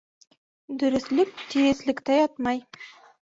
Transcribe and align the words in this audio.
Дөрөҫлөк 0.83 1.43
тиреҫлектә 1.51 2.17
ятмай. 2.21 2.65